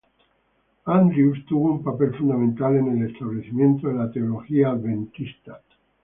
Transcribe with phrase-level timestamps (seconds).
[0.87, 5.61] Andrews tuvo un papel fundamental en el establecimiento de la teología adventista.